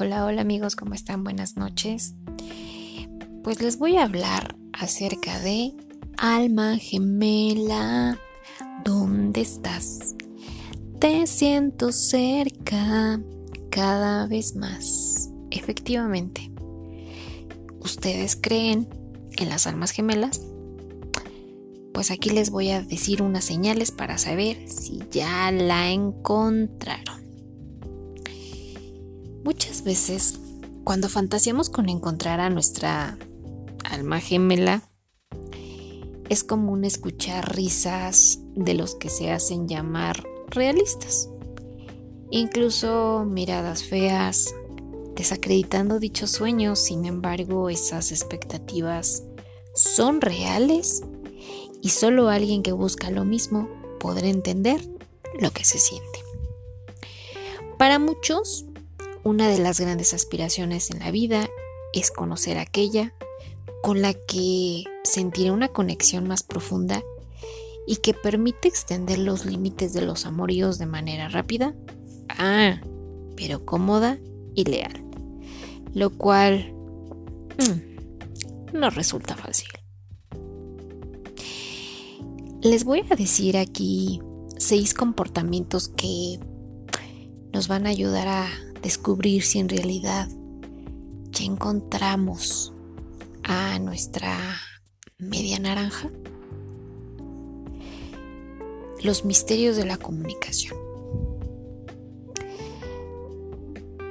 Hola, 0.00 0.26
hola 0.26 0.42
amigos, 0.42 0.76
¿cómo 0.76 0.94
están? 0.94 1.24
Buenas 1.24 1.56
noches. 1.56 2.14
Pues 3.42 3.60
les 3.60 3.78
voy 3.78 3.96
a 3.96 4.04
hablar 4.04 4.54
acerca 4.72 5.40
de 5.40 5.74
alma 6.16 6.76
gemela. 6.76 8.16
¿Dónde 8.84 9.40
estás? 9.40 10.14
Te 11.00 11.26
siento 11.26 11.90
cerca 11.90 13.20
cada 13.70 14.28
vez 14.28 14.54
más. 14.54 15.30
Efectivamente, 15.50 16.52
¿ustedes 17.80 18.38
creen 18.40 18.88
en 19.36 19.48
las 19.48 19.66
almas 19.66 19.90
gemelas? 19.90 20.42
Pues 21.92 22.12
aquí 22.12 22.30
les 22.30 22.50
voy 22.50 22.70
a 22.70 22.82
decir 22.82 23.20
unas 23.20 23.44
señales 23.44 23.90
para 23.90 24.16
saber 24.16 24.68
si 24.68 25.02
ya 25.10 25.50
la 25.50 25.90
encontraron. 25.90 27.17
Muchas 29.48 29.82
veces, 29.82 30.38
cuando 30.84 31.08
fantaseamos 31.08 31.70
con 31.70 31.88
encontrar 31.88 32.38
a 32.38 32.50
nuestra 32.50 33.16
alma 33.82 34.20
gemela, 34.20 34.82
es 36.28 36.44
común 36.44 36.84
escuchar 36.84 37.56
risas 37.56 38.40
de 38.54 38.74
los 38.74 38.94
que 38.94 39.08
se 39.08 39.30
hacen 39.30 39.66
llamar 39.66 40.22
realistas. 40.48 41.30
Incluso 42.30 43.24
miradas 43.26 43.84
feas, 43.84 44.54
desacreditando 45.16 45.98
dichos 45.98 46.30
sueños, 46.30 46.78
sin 46.78 47.06
embargo 47.06 47.70
esas 47.70 48.12
expectativas 48.12 49.22
son 49.74 50.20
reales 50.20 51.02
y 51.80 51.88
solo 51.88 52.28
alguien 52.28 52.62
que 52.62 52.72
busca 52.72 53.10
lo 53.10 53.24
mismo 53.24 53.70
podrá 53.98 54.28
entender 54.28 54.86
lo 55.40 55.50
que 55.52 55.64
se 55.64 55.78
siente. 55.78 56.22
Para 57.78 57.98
muchos, 57.98 58.66
una 59.28 59.48
de 59.48 59.58
las 59.58 59.78
grandes 59.78 60.14
aspiraciones 60.14 60.90
en 60.90 61.00
la 61.00 61.10
vida 61.10 61.50
es 61.92 62.10
conocer 62.10 62.56
aquella 62.56 63.12
con 63.82 64.00
la 64.00 64.14
que 64.14 64.84
sentir 65.04 65.52
una 65.52 65.68
conexión 65.68 66.26
más 66.26 66.42
profunda 66.42 67.02
y 67.86 67.96
que 67.96 68.14
permite 68.14 68.68
extender 68.68 69.18
los 69.18 69.44
límites 69.44 69.92
de 69.92 70.00
los 70.00 70.24
amoríos 70.24 70.78
de 70.78 70.86
manera 70.86 71.28
rápida, 71.28 71.74
ah, 72.30 72.80
pero 73.36 73.66
cómoda 73.66 74.18
y 74.54 74.64
leal, 74.64 75.04
lo 75.92 76.08
cual 76.08 76.72
mm, 77.58 78.78
no 78.78 78.88
resulta 78.88 79.36
fácil. 79.36 79.68
Les 82.62 82.84
voy 82.84 83.04
a 83.10 83.14
decir 83.14 83.58
aquí 83.58 84.20
seis 84.56 84.94
comportamientos 84.94 85.88
que 85.88 86.40
nos 87.52 87.68
van 87.68 87.86
a 87.86 87.90
ayudar 87.90 88.26
a 88.28 88.48
descubrir 88.82 89.42
si 89.42 89.58
en 89.58 89.68
realidad 89.68 90.28
ya 91.30 91.44
encontramos 91.44 92.72
a 93.42 93.78
nuestra 93.78 94.38
media 95.18 95.58
naranja. 95.58 96.10
Los 99.02 99.24
misterios 99.24 99.76
de 99.76 99.84
la 99.84 99.96
comunicación. 99.96 100.76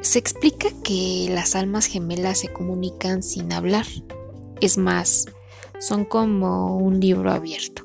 Se 0.02 0.20
explica 0.20 0.70
que 0.84 1.28
las 1.30 1.56
almas 1.56 1.86
gemelas 1.86 2.40
se 2.40 2.54
comunican 2.54 3.22
sin 3.24 3.52
hablar. 3.52 3.86
Es 4.62 4.78
más, 4.78 5.26
son 5.80 6.06
como 6.06 6.78
un 6.78 7.00
libro 7.02 7.32
abierto 7.32 7.84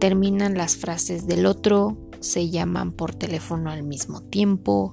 terminan 0.00 0.54
las 0.54 0.76
frases 0.76 1.28
del 1.28 1.46
otro, 1.46 1.96
se 2.18 2.50
llaman 2.50 2.90
por 2.90 3.14
teléfono 3.14 3.70
al 3.70 3.84
mismo 3.84 4.22
tiempo, 4.22 4.92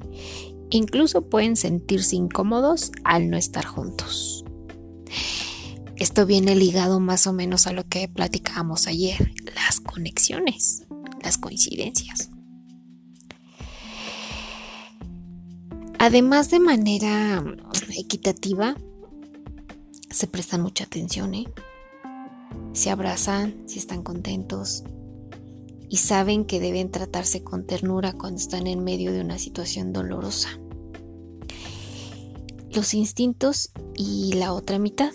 incluso 0.69 1.29
pueden 1.29 1.55
sentirse 1.55 2.15
incómodos 2.15 2.91
al 3.03 3.29
no 3.29 3.37
estar 3.37 3.65
juntos. 3.65 4.45
Esto 5.95 6.25
viene 6.25 6.55
ligado 6.55 6.99
más 6.99 7.25
o 7.25 7.33
menos 7.33 7.65
a 7.65 7.73
lo 7.73 7.87
que 7.87 8.07
platicábamos 8.07 8.87
ayer, 8.87 9.33
las 9.55 9.79
conexiones, 9.79 10.85
las 11.23 11.37
coincidencias. 11.37 12.29
Además 15.97 16.51
de 16.51 16.59
manera 16.59 17.43
equitativa, 17.97 18.75
se 20.09 20.27
prestan 20.27 20.61
mucha 20.61 20.83
atención, 20.83 21.33
¿eh? 21.33 21.47
se 22.73 22.91
abrazan, 22.91 23.55
si 23.65 23.79
están 23.79 24.03
contentos, 24.03 24.83
y 25.89 25.97
saben 25.97 26.45
que 26.45 26.59
deben 26.59 26.91
tratarse 26.91 27.43
con 27.43 27.65
ternura 27.65 28.13
cuando 28.13 28.39
están 28.39 28.67
en 28.67 28.83
medio 28.83 29.11
de 29.13 29.21
una 29.21 29.39
situación 29.39 29.93
dolorosa. 29.93 30.49
Los 32.71 32.93
instintos 32.93 33.71
y 33.95 34.33
la 34.33 34.53
otra 34.53 34.79
mitad. 34.79 35.11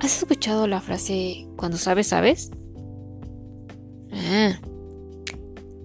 ¿Has 0.00 0.18
escuchado 0.18 0.66
la 0.66 0.80
frase 0.80 1.48
cuando 1.56 1.78
sabes, 1.78 2.08
sabes? 2.08 2.50
Ah, 4.12 4.58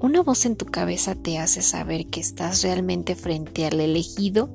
una 0.01 0.21
voz 0.21 0.45
en 0.45 0.55
tu 0.55 0.65
cabeza 0.65 1.15
te 1.15 1.37
hace 1.37 1.61
saber 1.61 2.07
que 2.07 2.19
estás 2.19 2.61
realmente 2.63 3.15
frente 3.15 3.65
al 3.65 3.79
elegido. 3.79 4.49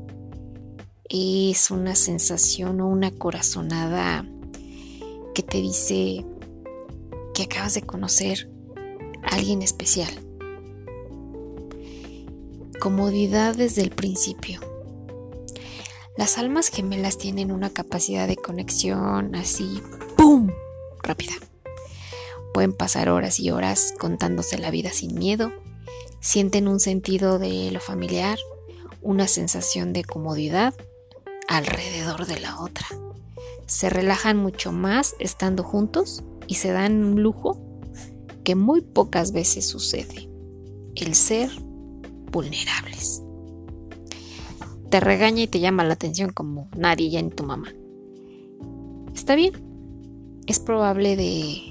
Es 1.08 1.70
una 1.70 1.94
sensación 1.94 2.80
o 2.80 2.88
una 2.88 3.10
corazonada 3.10 4.26
que 5.34 5.42
te 5.42 5.60
dice 5.60 6.24
que 7.34 7.42
acabas 7.44 7.74
de 7.74 7.82
conocer 7.82 8.53
alguien 9.30 9.62
especial. 9.62 10.10
Comodidad 12.80 13.54
desde 13.56 13.82
el 13.82 13.90
principio. 13.90 14.60
Las 16.16 16.38
almas 16.38 16.68
gemelas 16.68 17.18
tienen 17.18 17.50
una 17.50 17.70
capacidad 17.70 18.28
de 18.28 18.36
conexión 18.36 19.34
así, 19.34 19.82
¡pum!, 20.16 20.50
rápida. 21.02 21.32
Pueden 22.52 22.72
pasar 22.72 23.08
horas 23.08 23.40
y 23.40 23.50
horas 23.50 23.94
contándose 23.98 24.58
la 24.58 24.70
vida 24.70 24.90
sin 24.90 25.14
miedo. 25.18 25.52
Sienten 26.20 26.68
un 26.68 26.78
sentido 26.78 27.38
de 27.38 27.70
lo 27.72 27.80
familiar, 27.80 28.38
una 29.02 29.26
sensación 29.26 29.92
de 29.92 30.04
comodidad 30.04 30.74
alrededor 31.48 32.26
de 32.26 32.38
la 32.38 32.60
otra. 32.60 32.86
Se 33.66 33.90
relajan 33.90 34.36
mucho 34.36 34.70
más 34.70 35.16
estando 35.18 35.64
juntos 35.64 36.22
y 36.46 36.56
se 36.56 36.70
dan 36.70 37.04
un 37.04 37.22
lujo 37.22 37.58
que 38.44 38.54
muy 38.54 38.82
pocas 38.82 39.32
veces 39.32 39.66
sucede, 39.66 40.28
el 40.94 41.14
ser 41.14 41.50
vulnerables. 42.30 43.22
Te 44.90 45.00
regaña 45.00 45.42
y 45.42 45.46
te 45.48 45.60
llama 45.60 45.82
la 45.84 45.94
atención 45.94 46.30
como 46.30 46.68
nadie, 46.76 47.10
ya 47.10 47.20
ni 47.20 47.30
tu 47.30 47.44
mamá. 47.44 47.72
Está 49.14 49.34
bien, 49.34 49.52
es 50.46 50.60
probable 50.60 51.16
de 51.16 51.62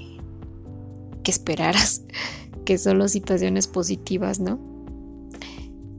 que 1.22 1.30
esperaras 1.30 2.02
que 2.64 2.76
solo 2.78 3.08
situaciones 3.08 3.68
positivas, 3.68 4.40
¿no? 4.40 4.58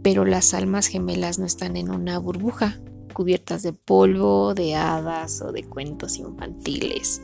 Pero 0.03 0.25
las 0.25 0.53
almas 0.53 0.87
gemelas 0.87 1.39
no 1.39 1.45
están 1.45 1.77
en 1.77 1.89
una 1.89 2.19
burbuja, 2.19 2.79
cubiertas 3.15 3.63
de 3.63 3.73
polvo, 3.73 4.53
de 4.53 4.75
hadas 4.75 5.41
o 5.41 5.51
de 5.51 5.63
cuentos 5.63 6.17
infantiles. 6.17 7.21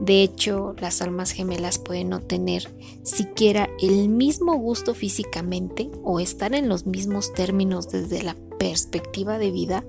De 0.00 0.22
hecho, 0.22 0.74
las 0.80 1.02
almas 1.02 1.30
gemelas 1.30 1.78
pueden 1.78 2.08
no 2.08 2.20
tener 2.20 2.74
siquiera 3.02 3.68
el 3.80 4.08
mismo 4.08 4.56
gusto 4.56 4.94
físicamente 4.94 5.90
o 6.02 6.20
estar 6.20 6.54
en 6.54 6.68
los 6.68 6.86
mismos 6.86 7.34
términos 7.34 7.90
desde 7.90 8.22
la 8.22 8.34
perspectiva 8.58 9.38
de 9.38 9.50
vida. 9.50 9.84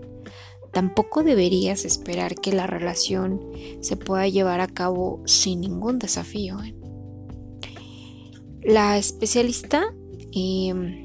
Tampoco 0.74 1.24
deberías 1.24 1.86
esperar 1.86 2.36
que 2.36 2.52
la 2.52 2.68
relación 2.68 3.42
se 3.80 3.96
pueda 3.96 4.28
llevar 4.28 4.60
a 4.60 4.68
cabo 4.68 5.22
sin 5.26 5.62
ningún 5.62 5.98
desafío. 5.98 6.62
¿eh? 6.62 6.76
La 8.64 8.98
especialista 8.98 9.94
eh, 10.34 11.04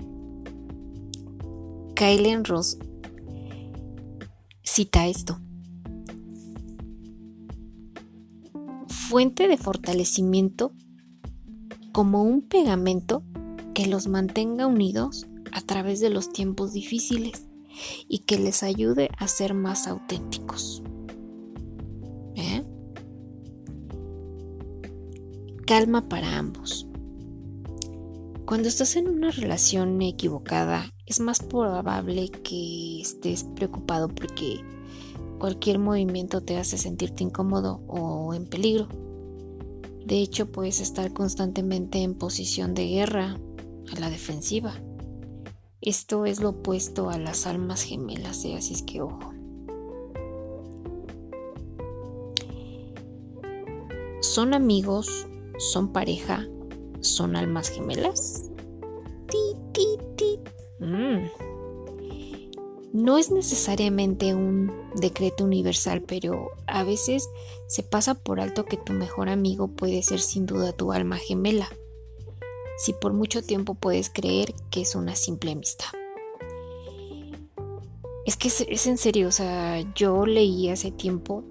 Kylen 1.95 2.45
Ross 2.45 2.77
cita 4.67 5.07
esto. 5.07 5.41
fuente 9.07 9.47
de 9.47 9.57
fortalecimiento 9.57 10.73
como 11.93 12.25
un 12.25 12.43
pegamento 12.43 13.23
que 13.73 13.87
los 13.87 14.09
mantenga 14.09 14.67
unidos 14.67 15.27
a 15.53 15.61
través 15.61 16.01
de 16.01 16.11
los 16.11 16.33
tiempos 16.33 16.73
difíciles 16.73 17.47
y 18.09 18.21
que 18.21 18.39
les 18.39 18.65
ayude 18.65 19.11
a 19.17 19.29
ser 19.29 19.55
más 19.55 19.87
auténticos. 19.87 20.83
¿Eh? 22.35 22.65
Calma 25.67 26.09
para 26.09 26.37
ambos. 26.37 26.89
Cuando 28.47 28.69
estás 28.69 28.97
en 28.97 29.09
una 29.09 29.31
relación 29.31 30.01
equivocada, 30.01 30.93
es 31.05 31.21
más 31.21 31.41
probable 31.41 32.31
que 32.31 33.01
estés 33.01 33.45
preocupado 33.45 34.09
porque 34.09 34.61
Cualquier 35.39 35.79
movimiento 35.79 36.41
te 36.41 36.57
hace 36.57 36.79
sentirte 36.79 37.23
incómodo 37.23 37.83
o 37.89 38.33
en 38.33 38.47
peligro. 38.47 38.89
De 40.05 40.21
hecho, 40.21 40.51
puedes 40.51 40.81
estar 40.81 41.13
constantemente 41.13 41.99
en 41.99 42.15
posición 42.15 42.75
de 42.75 42.87
guerra, 42.87 43.39
a 43.95 44.01
la 44.01 44.09
defensiva. 44.09 44.73
Esto 45.83 46.25
es 46.25 46.41
lo 46.41 46.51
opuesto 46.51 47.11
a 47.11 47.19
las 47.19 47.47
almas 47.47 47.83
gemelas, 47.83 48.45
¿eh? 48.45 48.55
así 48.57 48.73
es 48.73 48.83
que 48.83 49.03
ojo. 49.03 49.33
¿Son 54.21 54.55
amigos? 54.55 55.27
¿Son 55.59 55.93
pareja? 55.93 56.49
¿Son 57.01 57.37
almas 57.37 57.69
gemelas? 57.71 58.51
Mm. 60.79 61.27
No 62.93 63.19
es 63.19 63.31
necesariamente 63.31 64.35
un 64.35 64.73
decreto 64.95 65.45
universal, 65.45 66.03
pero 66.03 66.51
a 66.67 66.83
veces 66.83 67.29
se 67.67 67.83
pasa 67.83 68.15
por 68.15 68.41
alto 68.41 68.65
que 68.65 68.77
tu 68.77 68.93
mejor 68.93 69.29
amigo 69.29 69.69
puede 69.69 70.03
ser 70.03 70.21
sin 70.21 70.47
duda 70.47 70.73
tu 70.73 70.93
alma 70.93 71.17
gemela, 71.17 71.69
si 72.79 72.93
por 72.95 73.13
mucho 73.13 73.43
tiempo 73.43 73.75
puedes 73.75 74.09
creer 74.09 74.55
que 74.71 74.83
es 74.83 74.95
una 74.95 75.15
simple 75.15 75.53
amistad. 75.53 75.89
Es 78.25 78.37
que 78.37 78.49
es, 78.49 78.87
en 78.87 78.99
serio, 78.99 79.29
o 79.29 79.33
sea, 79.33 79.81
yo 79.95 80.27
leí 80.27 80.69
hace 80.69 80.91
tiempo 80.91 81.45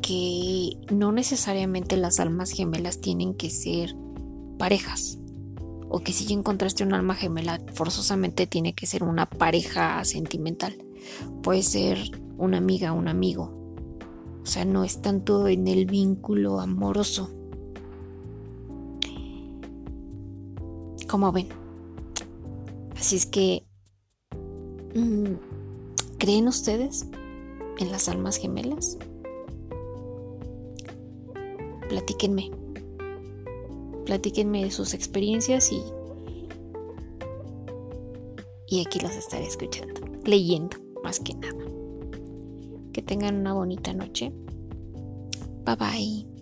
que 0.00 0.72
no 0.90 1.12
necesariamente 1.12 1.96
las 1.96 2.18
almas 2.18 2.50
gemelas 2.50 3.00
tienen 3.00 3.34
que 3.34 3.50
ser 3.50 3.94
parejas. 4.58 5.18
O 5.88 6.00
que 6.00 6.12
si 6.12 6.26
ya 6.26 6.34
encontraste 6.34 6.84
un 6.84 6.92
alma 6.92 7.14
gemela, 7.14 7.60
forzosamente 7.72 8.46
tiene 8.46 8.74
que 8.74 8.86
ser 8.86 9.02
una 9.02 9.26
pareja 9.26 10.04
sentimental. 10.04 10.76
Puede 11.42 11.62
ser 11.62 11.98
una 12.36 12.58
amiga, 12.58 12.92
un 12.92 13.08
amigo. 13.08 13.58
O 14.42 14.46
sea, 14.46 14.64
no 14.64 14.84
es 14.84 15.00
tanto 15.00 15.48
en 15.48 15.66
el 15.66 15.86
vínculo 15.86 16.60
amoroso. 16.60 17.30
Como 21.08 21.32
ven. 21.32 21.48
Así 22.98 23.16
es 23.16 23.26
que... 23.26 23.64
Mm, 24.94 25.34
¿Creen 26.18 26.48
ustedes 26.48 27.06
en 27.78 27.92
las 27.92 28.08
almas 28.08 28.36
gemelas? 28.36 28.98
Platíquenme. 31.88 32.50
Platíquenme 34.08 34.70
sus 34.70 34.94
experiencias 34.94 35.70
y, 35.70 35.82
y 38.66 38.80
aquí 38.80 39.00
los 39.00 39.14
estaré 39.14 39.46
escuchando, 39.46 40.00
leyendo 40.24 40.78
más 41.04 41.20
que 41.20 41.34
nada. 41.34 41.62
Que 42.94 43.02
tengan 43.02 43.36
una 43.36 43.52
bonita 43.52 43.92
noche. 43.92 44.32
Bye 45.66 45.76
bye. 45.76 46.37